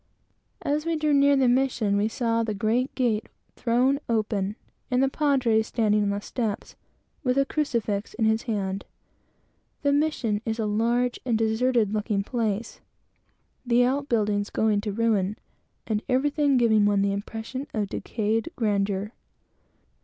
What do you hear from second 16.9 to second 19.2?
the impression of decayed grandeur.